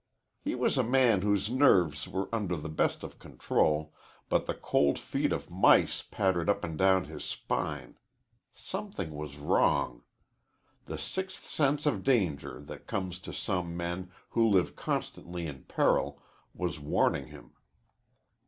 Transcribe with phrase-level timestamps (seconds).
[0.43, 3.93] He was a man whose nerves were under the best of control,
[4.29, 7.99] but the cold feet of mice pattered up and down his spine.
[8.55, 10.01] Something was wrong.
[10.87, 16.19] The sixth sense of danger that comes to some men who live constantly in peril
[16.55, 17.51] was warning him.